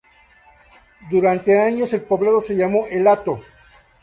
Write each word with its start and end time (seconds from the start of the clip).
Durante 1.11 1.59
años 1.59 1.93
el 1.93 2.01
poblado 2.01 2.41
se 2.41 2.55
llamó 2.55 2.87
"El 2.87 3.05
Hato". 3.05 3.39